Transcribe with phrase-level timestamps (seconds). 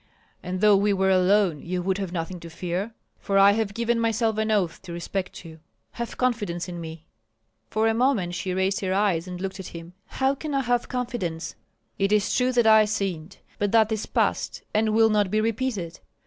[0.41, 3.99] And though we were alone you would have nothing to fear, for I have given
[3.99, 5.59] myself an oath to respect you.
[5.91, 7.05] Have confidence in me."
[7.69, 10.89] For a moment she raised her eyes and looked at him, "How can I have
[10.89, 11.53] confidence?"
[11.99, 15.99] "It is true that I sinned, but that is past and will not be repeated.